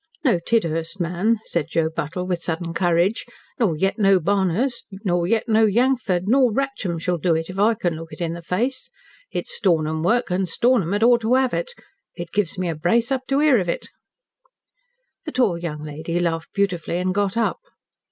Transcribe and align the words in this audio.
"No 0.25 0.39
Tidhurst 0.39 0.99
man," 0.99 1.37
said 1.43 1.67
Joe 1.69 1.87
Buttle, 1.87 2.25
with 2.25 2.41
sudden 2.41 2.73
courage, 2.73 3.23
"nor 3.59 3.77
yet 3.77 3.99
no 3.99 4.19
Barnhurst, 4.19 4.85
nor 5.05 5.27
yet 5.27 5.47
no 5.47 5.67
Yangford, 5.67 6.23
nor 6.27 6.51
Wratcham 6.51 6.97
shall 6.97 7.19
do 7.19 7.35
it, 7.35 7.51
if 7.51 7.59
I 7.59 7.75
can 7.75 7.93
look 7.97 8.11
it 8.11 8.19
in 8.19 8.33
the 8.33 8.41
face. 8.41 8.89
It's 9.29 9.53
Stornham 9.55 10.01
work 10.01 10.31
and 10.31 10.49
Stornham 10.49 10.93
had 10.93 11.03
ought 11.03 11.21
to 11.21 11.35
have 11.35 11.53
it. 11.53 11.73
It 12.15 12.31
gives 12.31 12.57
me 12.57 12.67
a 12.67 12.73
brace 12.73 13.11
up 13.11 13.27
to 13.27 13.41
hear 13.41 13.59
of 13.59 13.69
it." 13.69 13.89
The 15.25 15.31
tall 15.31 15.59
young 15.59 15.83
lady 15.83 16.19
laughed 16.19 16.49
beautifully 16.51 16.97
and 16.97 17.13
got 17.13 17.37
up. 17.37 17.59